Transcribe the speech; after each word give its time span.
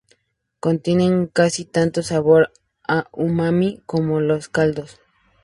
Contiene 0.59 1.29
casi 1.31 1.63
tanto 1.63 2.01
sabor 2.01 2.51
a 2.87 3.05
umami 3.11 3.83
como 3.85 4.19
los 4.19 4.49
caldos. 4.49 4.99